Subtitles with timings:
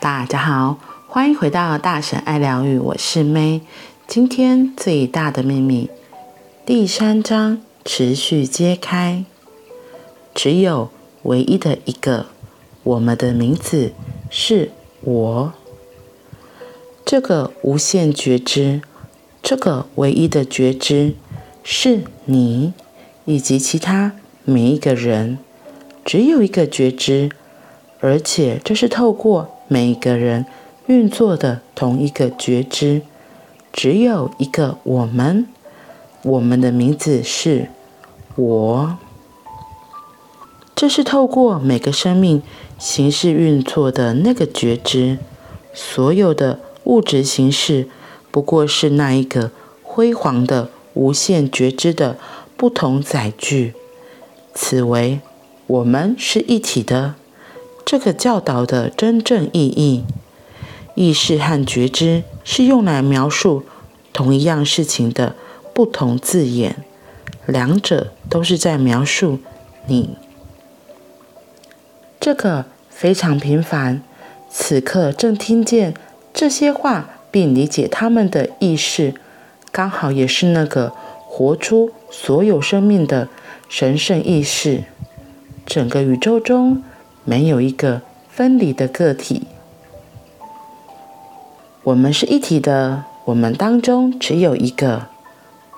[0.00, 3.60] 大家好，欢迎回到大神爱疗愈，我是 May。
[4.06, 5.90] 今天最大的秘密
[6.64, 9.26] 第三章持续揭开，
[10.34, 10.88] 只有
[11.24, 12.28] 唯一的一个，
[12.82, 13.92] 我们的名字
[14.30, 14.70] 是
[15.02, 15.52] 我。
[17.04, 18.80] 这个无限觉知，
[19.42, 21.12] 这个唯一的觉知
[21.62, 22.72] 是你
[23.26, 24.12] 以及其他
[24.44, 25.38] 每一个人，
[26.06, 27.28] 只有一个觉知，
[28.00, 29.56] 而且这是透过。
[29.72, 30.46] 每个人
[30.88, 33.02] 运作的同一个觉知，
[33.72, 35.46] 只有一个我们，
[36.24, 37.68] 我们的名字是
[38.34, 38.98] 我。
[40.74, 42.42] 这是透过每个生命
[42.80, 45.18] 形式运作的那个觉知，
[45.72, 47.88] 所有的物质形式
[48.32, 49.52] 不过是那一个
[49.84, 52.18] 辉煌的无限觉知的
[52.56, 53.74] 不同载具。
[54.52, 55.20] 此为
[55.68, 57.14] 我们是一体的。
[57.84, 60.04] 这个教导的真正意义，
[60.94, 63.64] 意识和觉知是用来描述
[64.12, 65.34] 同一样事情的
[65.74, 66.76] 不同字眼，
[67.46, 69.40] 两者都是在描述
[69.86, 70.16] 你。
[72.20, 74.02] 这个非常平凡，
[74.48, 75.94] 此刻正听见
[76.32, 79.14] 这些话并理解他们的意识，
[79.72, 80.92] 刚好也是那个
[81.26, 83.28] 活出所有生命的
[83.68, 84.84] 神圣意识。
[85.66, 86.84] 整个宇宙中。
[87.24, 89.42] 没有一个分离的个体，
[91.82, 93.04] 我们是一体的。
[93.26, 95.06] 我们当中只有一个，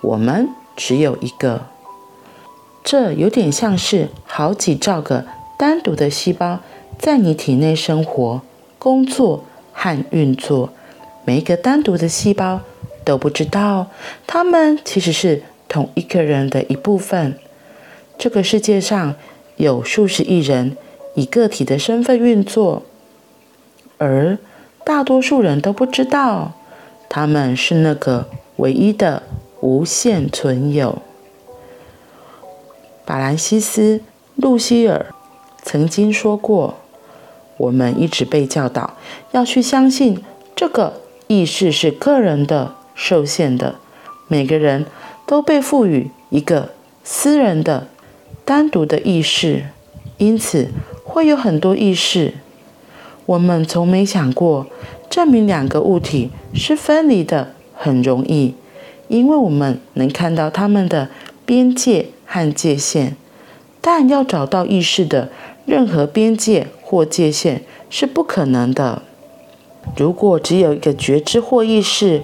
[0.00, 1.66] 我们只有一个。
[2.82, 5.26] 这有点像是好几兆个
[5.58, 6.60] 单独的细胞
[6.98, 8.40] 在你体内生活、
[8.78, 10.70] 工作和运作。
[11.24, 12.60] 每一个单独的细胞
[13.04, 13.88] 都不知道，
[14.26, 17.38] 他们其实是同一个人的一部分。
[18.16, 19.16] 这个世界上
[19.56, 20.76] 有数十亿人。
[21.14, 22.82] 以个体的身份运作，
[23.98, 24.38] 而
[24.84, 26.53] 大多数人都不知道，
[27.09, 29.22] 他们是那个唯一的
[29.60, 31.03] 无限存有。
[33.04, 33.98] 法兰西斯·
[34.37, 35.06] 路西尔
[35.62, 36.76] 曾经说过
[37.58, 38.94] ：“我们一直被教导
[39.32, 40.25] 要去相信，
[40.56, 43.76] 这个意识是个人的、受限的，
[44.28, 44.87] 每个人
[45.26, 46.70] 都被赋予一个
[47.04, 47.88] 私人的、
[48.44, 49.66] 单独的意识，
[50.16, 50.70] 因此。”
[51.12, 52.33] 会有很多意识，
[53.27, 54.67] 我们从没想过
[55.11, 58.55] 证明两个物体是分离的很容易，
[59.09, 61.11] 因为我们能看到它们的
[61.45, 63.15] 边界和界限，
[63.83, 65.28] 但要找到意识的
[65.67, 69.03] 任何边界或界限是不可能的。
[69.94, 72.23] 如果只有一个觉知或意识，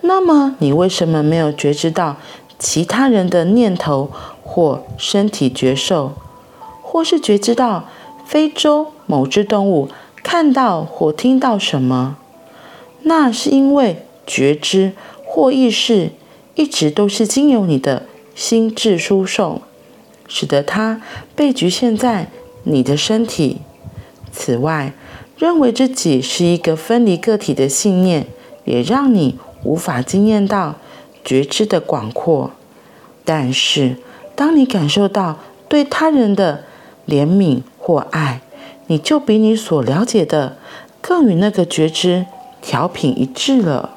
[0.00, 2.16] 那么你为什么没有觉知到
[2.58, 4.10] 其他人的念头
[4.42, 6.14] 或身体觉受，
[6.82, 7.84] 或是觉知到？
[8.26, 9.88] 非洲某只动物
[10.22, 12.16] 看到或听到什么，
[13.02, 14.92] 那是因为觉知
[15.24, 16.10] 或意识
[16.54, 19.60] 一直都是经由你的心智输送，
[20.26, 21.00] 使得它
[21.36, 22.30] 被局限在
[22.62, 23.58] 你的身体。
[24.32, 24.94] 此外，
[25.36, 28.26] 认为自己是一个分离个体的信念，
[28.64, 30.76] 也让你无法经验到
[31.24, 32.50] 觉知的广阔。
[33.24, 33.96] 但是，
[34.34, 36.64] 当你感受到对他人的
[37.06, 38.40] 怜悯，或爱，
[38.86, 40.56] 你就比你所了解的
[41.02, 42.24] 更与那个觉知
[42.62, 43.90] 调频一致了。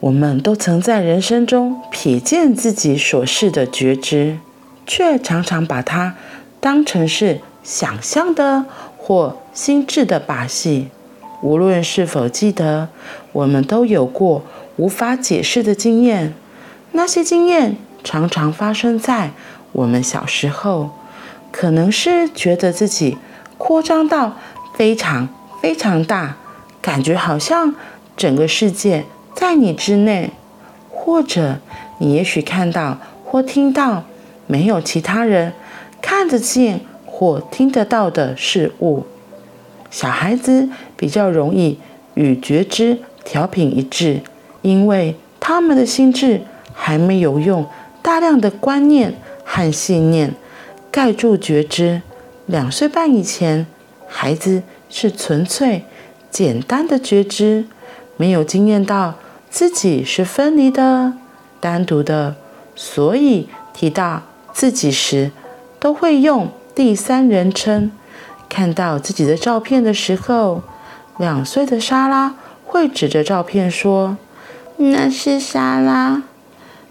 [0.00, 4.36] 我们都曾在人生中瞥见自己所示的觉知，
[4.86, 6.14] 却常常把它
[6.60, 8.66] 当成是想象的
[8.98, 10.88] 或心智的把戏。
[11.40, 12.90] 无论是否记得，
[13.32, 14.42] 我们都有过
[14.76, 16.34] 无法解释的经验。
[16.90, 19.30] 那些经验常常发生在
[19.72, 20.90] 我们小时候。
[21.52, 23.18] 可能是觉得自己
[23.58, 24.36] 扩张到
[24.74, 25.28] 非常
[25.60, 26.36] 非常大，
[26.80, 27.74] 感觉好像
[28.16, 29.04] 整个世界
[29.34, 30.30] 在你之内，
[30.90, 31.58] 或者
[31.98, 34.02] 你也许看到或听到
[34.48, 35.52] 没有其他人
[36.00, 39.06] 看得见或听得到的事物。
[39.90, 41.78] 小孩子比较容易
[42.14, 44.22] 与觉知调频一致，
[44.62, 46.40] 因为他们的心智
[46.72, 47.66] 还没有用
[48.00, 49.14] 大量的观念
[49.44, 50.34] 和信念。
[50.92, 52.02] 盖住觉知，
[52.44, 53.66] 两岁半以前，
[54.06, 55.86] 孩子是纯粹、
[56.30, 57.64] 简单的觉知，
[58.18, 59.14] 没有经验到
[59.48, 61.14] 自己是分离的、
[61.58, 62.36] 单独的，
[62.76, 64.22] 所以提到
[64.52, 65.30] 自己时，
[65.80, 67.90] 都会用第三人称。
[68.50, 70.62] 看到自己的照片的时候，
[71.16, 72.34] 两岁的莎拉
[72.66, 74.18] 会指着照片说
[74.76, 76.22] ：“那是莎拉。”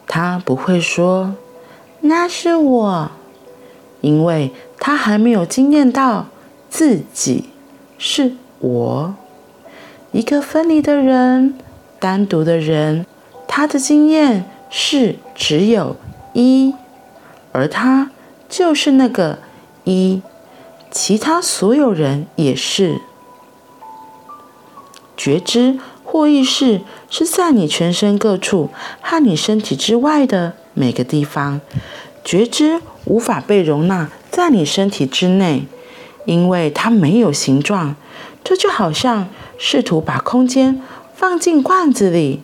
[0.07, 1.36] 她不会说
[2.01, 3.12] ：“那是我。”
[4.01, 6.27] 因为他还没有经验到
[6.69, 7.45] 自己
[7.98, 9.15] 是我，
[10.12, 11.56] 一个分离的人，
[12.00, 13.06] 单独的人，
[13.48, 15.95] 他的经验是只有
[16.33, 16.74] 一，
[17.51, 18.12] 而他
[18.50, 19.39] 就是那个
[19.83, 20.21] 一，
[20.89, 23.01] 其他所有人也是。
[25.15, 28.71] 觉知或意识是在你全身各处
[29.01, 31.62] 和你身体之外的每个地方，
[32.24, 35.66] 觉知无法被容纳在你身体之内，
[36.26, 37.96] 因为它没有形状。
[38.44, 39.28] 这就好像
[39.58, 40.82] 试图把空间
[41.14, 42.42] 放进罐子里，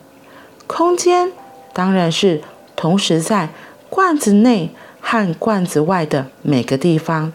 [0.67, 1.31] 空间
[1.73, 2.41] 当然是
[2.75, 3.49] 同时在
[3.89, 4.69] 罐子内
[4.99, 7.33] 和罐子外的每个地方。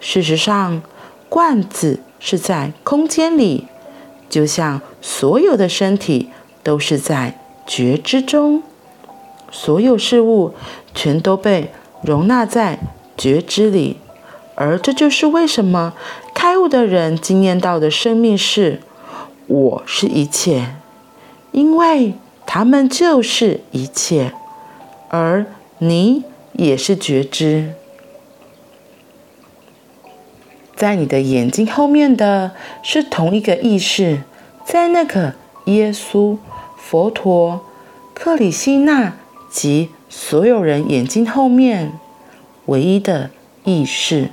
[0.00, 0.82] 事实上，
[1.28, 3.66] 罐子是在空间里。
[4.28, 6.30] 就像所有的身体
[6.62, 8.62] 都是在觉知中，
[9.50, 10.54] 所有事物
[10.94, 12.78] 全都被容纳在
[13.16, 13.98] 觉知里，
[14.54, 15.94] 而这就是为什么
[16.34, 18.80] 开悟的人经验到的生命是
[19.46, 20.76] “我是一切”，
[21.52, 22.14] 因为
[22.46, 24.32] 他们就是一切，
[25.08, 25.46] 而
[25.78, 27.74] 你也是觉知。
[30.74, 34.22] 在你的眼睛后面的是同一个意识，
[34.64, 35.34] 在那个
[35.66, 36.38] 耶稣、
[36.78, 37.60] 佛陀、
[38.14, 39.12] 克里希那
[39.50, 41.92] 及所有人眼睛后面
[42.66, 43.30] 唯一的
[43.64, 44.28] 意识。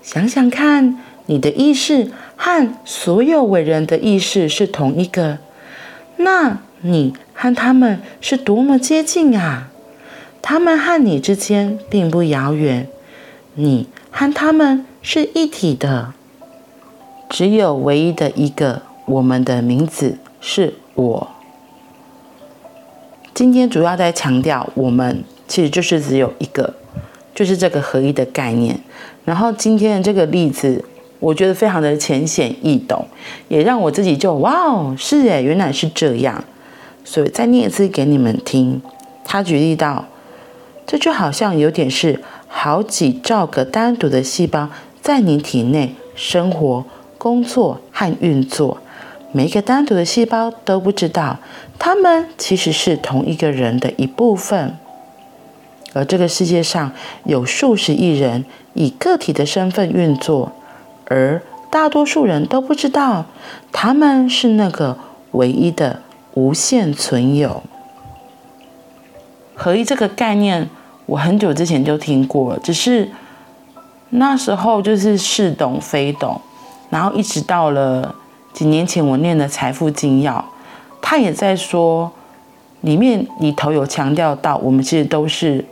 [0.00, 5.38] 想想看，你的意识和所有伟人的意识是同一个，
[6.18, 9.70] 那你和他们是多么接近啊！
[10.40, 12.86] 他们和你之间并不遥远。
[13.54, 16.12] 你和他们是一体的，
[17.28, 18.82] 只有唯一的一个。
[19.06, 21.33] 我们的名字是我。
[23.34, 26.72] 今天主要在强调，我们其实就是只有一个，
[27.34, 28.78] 就是这个合一的概念。
[29.24, 30.84] 然后今天的这个例子，
[31.18, 33.04] 我觉得非常的浅显易懂，
[33.48, 36.44] 也让我自己就哇哦，是耶，原来是这样。
[37.04, 38.80] 所以再念一次给你们听。
[39.24, 40.06] 他举例到，
[40.86, 42.20] 这就好像有点是。
[42.56, 44.68] 好几兆个单独的细胞
[45.02, 46.84] 在你体内生活、
[47.18, 48.78] 工作和运作，
[49.36, 51.38] 每一个单独的细胞都不知道，
[51.76, 54.78] 它们其实是同一个人的一部分。
[55.92, 56.92] 而这个世界上
[57.24, 58.44] 有数十亿人
[58.74, 60.52] 以个体的身份运作，
[61.06, 63.26] 而大多数人都不知道，
[63.72, 64.96] 他们是那个
[65.32, 66.00] 唯一的
[66.34, 67.64] 无限存有。
[69.56, 70.70] 合一这个概念。
[71.06, 73.10] 我很久之前就听过，只是
[74.08, 76.40] 那时候就是似懂非懂，
[76.88, 78.14] 然后一直到了
[78.54, 80.38] 几年前我念的《财富精要》，
[81.02, 82.10] 他也在说，
[82.82, 85.62] 里面里头有强调到，我们其实都是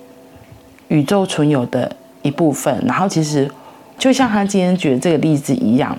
[0.88, 2.84] 宇宙存有的一部分。
[2.84, 3.48] 然后其实
[3.96, 5.96] 就像他今天举的这个例子一样，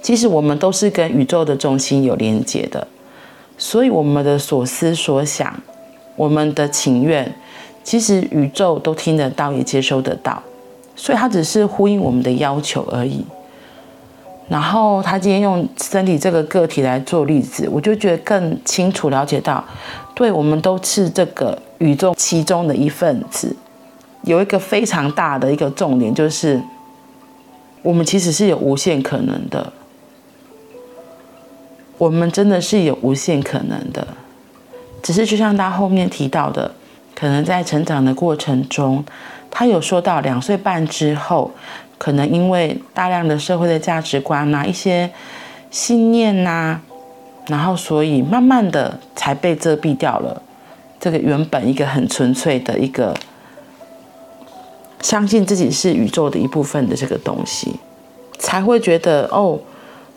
[0.00, 2.88] 其实我们都是跟宇宙的中心有连接的，
[3.58, 5.54] 所以我们的所思所想，
[6.16, 7.30] 我们的情愿。
[7.84, 10.42] 其实宇宙都听得到，也接收得到，
[10.96, 13.24] 所以它只是呼应我们的要求而已。
[14.48, 19.64] 然后他今天用身体这个个体来做例子，我就觉得更清楚了解到，
[20.14, 23.54] 对，我们都是这个宇宙其中的一份子。
[24.22, 26.60] 有一个非常大的一个重点，就是
[27.82, 29.72] 我们其实是有无限可能的，
[31.98, 34.06] 我们真的是有无限可能的，
[35.02, 36.70] 只是就像他后面提到的。
[37.18, 39.02] 可能在成长的过程中，
[39.50, 41.50] 他有说到两岁半之后，
[41.98, 45.10] 可能因为大量的社会的价值观呐、啊、一些
[45.70, 46.82] 信念呐、啊，
[47.48, 50.42] 然后所以慢慢的才被遮蔽掉了
[50.98, 53.14] 这个原本一个很纯粹的一个
[55.00, 57.76] 相信自己是宇宙的一部分的这个东西，
[58.38, 59.58] 才会觉得哦，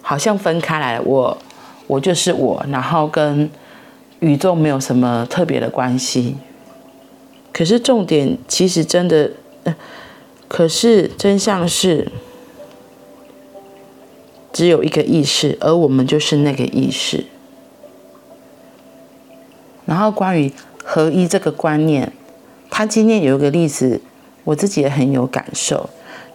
[0.02, 1.38] 好像分开来，我
[1.86, 3.50] 我就是我，然后跟
[4.20, 6.38] 宇宙没有什么特别的关系。
[7.52, 9.30] 可是重点其实真的，
[10.50, 12.12] 可是真相是，
[14.52, 17.26] 只有一个意识，而我们就是那个意识。
[19.86, 20.52] 然后关于
[20.84, 22.12] 合一这个观念，
[22.72, 24.02] 他今天有一个例子，
[24.44, 25.88] 我自己也很有感受，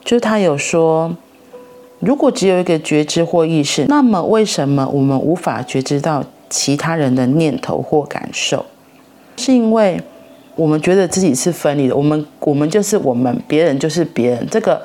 [0.04, 1.16] 就是他有说，
[1.98, 8.64] 如果只有一个觉知或意识，那么为什么我们无法觉知到其他人的念头或感受？
[9.36, 10.00] 是因为。
[10.56, 14.80] 我们觉得自己是分离的，我们我们就是我们，别人就是别人，这个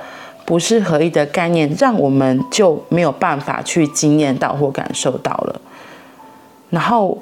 [0.45, 5.61] 不是合一的概念，让我们就没有办法去经验到或感受到了。
[6.71, 7.17] 然后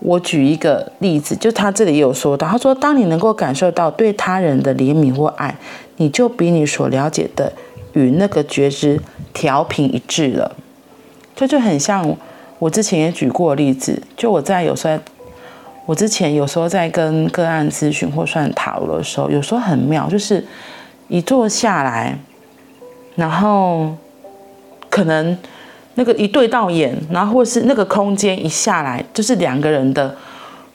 [0.00, 5.56] 我举一个例子，就他这里也有说到，他说，当你能够感受到对他人的怜悯或爱，
[5.96, 7.52] 你就比你所了解的
[7.92, 9.00] 与那个觉知
[9.32, 10.56] 调频一致了。
[11.36, 12.16] 这就很像
[12.58, 14.98] 我之前也举过例子，就我在有时候，
[15.86, 20.44] 我之前有时候在跟个案咨询或算塔罗的时候，有时候很妙，就是
[21.08, 22.16] 一坐下来，
[23.16, 23.94] 然后
[24.88, 25.36] 可能
[25.94, 30.14] 那个一对到眼，然后或是那个空间一下来，就是两个人的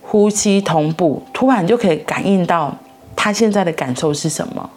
[0.02, 2.76] 呼吸同步，突然就可以感应到
[3.16, 4.70] 他现在的感受是什么，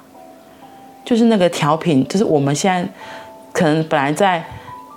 [1.04, 2.88] 就是那个调频，就是我们现在
[3.52, 4.44] 可能本来在。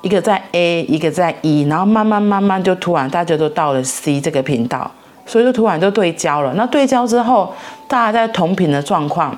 [0.04, 4.92] 一个在 A，一个在 E，然后慢慢慢慢就突然大家都到了 C 这个频道，
[5.25, 6.53] 所以就突然就对焦了。
[6.56, 7.53] 那对焦之后，
[7.88, 9.38] 大家在同频的状况，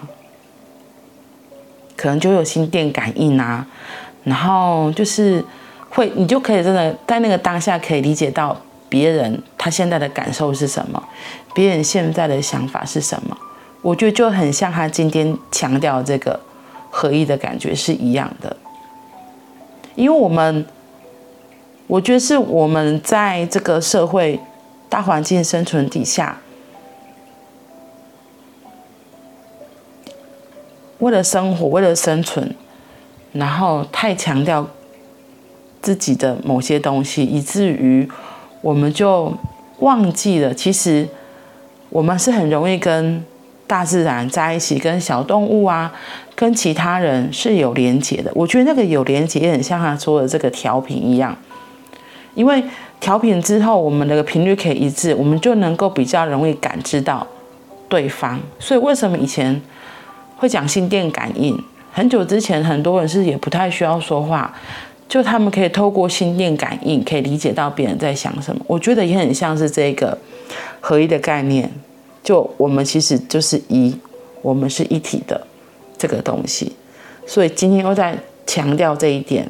[1.96, 3.65] 可能就有心电感应啊，
[4.24, 5.44] 然后就是
[5.89, 8.56] 会，你就可以真的在那个当下可以理解到
[8.89, 11.01] 别人他现在的感受是什么，
[11.54, 13.38] 别人现在的想法是什么。
[13.82, 16.39] 我觉得就很像他今天强调这个
[16.89, 18.56] 合一的感觉是一样的。
[19.94, 20.65] 因为我们，
[21.88, 24.39] 我觉得是我们在这个社会
[24.89, 26.39] 大环境生存底下，
[31.00, 32.56] 为了生活，为了生存，
[33.34, 34.68] 然后太强调
[35.82, 38.10] 自己的某些东西，以至于
[38.62, 39.34] 我们就
[39.80, 41.08] 忘记了，其实
[41.89, 43.25] 我们是很容易跟
[43.68, 45.94] 大自然在一起，跟小动物啊。
[46.38, 51.34] 跟其他人是有连结的，我觉得那个有连结也很像他说的这个调频一样，
[52.34, 52.62] 因为
[53.00, 57.25] 调频之后，我们的频率可以一致，我们就能够比较容易感知到
[57.88, 58.40] 对方。
[58.60, 59.62] 所以为什么以前
[60.38, 61.58] 会讲心电感应？
[61.92, 64.54] 很久之前，很多人是也不太需要说话，
[65.08, 68.62] 就他们可以透过心电感应，可以理解到别人在想什么。
[68.68, 70.18] 我觉得也很像是这个
[70.80, 71.72] 合一的概念，
[72.24, 73.96] 就我们其实就是一，
[74.42, 75.46] 我们是一体的。
[75.98, 76.74] 这个东西，
[77.25, 79.50] 所以今天又在强调这一点，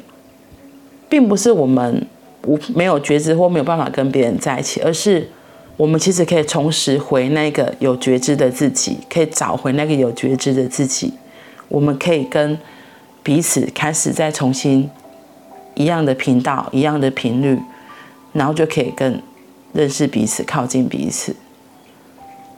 [1.08, 2.06] 并不是我们
[2.46, 5.28] 我没有觉知或没有办法跟别人在一起，而是
[5.76, 11.12] 我们其实可以重拾回那个有觉知的自己，可以找回那个有觉知的自己，
[11.68, 12.56] 我们可以跟
[13.22, 14.88] 彼此开始再重新
[15.74, 17.58] 一样的频道、一样的频率，
[18.32, 19.20] 然后就可以更
[19.72, 21.34] 认识彼此、靠近彼此。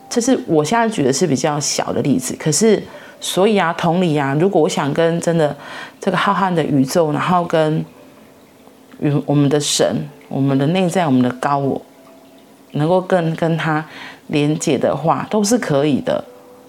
[0.09, 2.83] 这是我现在举的是比较小的例子，可是。
[3.21, 5.52] 所以啊，同理啊，如果我想跟真的
[5.99, 7.85] 这个浩瀚的宇宙，然后跟
[9.00, 11.80] 与我们的神、我们的内在、我们的高我，
[12.72, 13.84] 能够跟跟他
[14.28, 16.24] 连接的话，都是可以的。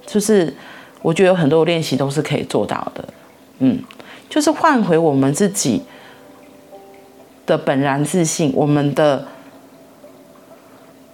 [0.05, 0.53] 就是
[1.01, 3.03] 我觉得有很多练习都是可以做到的。
[3.59, 3.79] 嗯，
[4.29, 5.83] 就是换回我们自己
[7.45, 9.27] 的本然自信，我们的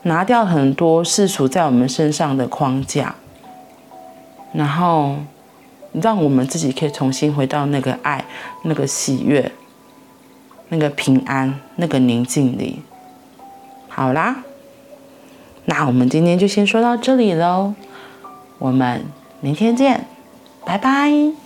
[0.04, 3.16] 拿掉很多世俗在我们身上的框架。
[4.54, 5.18] 然后，
[6.02, 8.24] 让我们自己可以重新回到那个爱、
[8.64, 9.52] 那个喜悦、
[10.70, 12.82] 那个平安、那个宁静里。
[13.88, 14.44] 好啦，
[15.66, 17.74] 那我们今天就先说到这里喽，
[18.60, 19.06] 我们
[19.42, 20.06] 明天见，
[20.66, 21.45] 拜拜。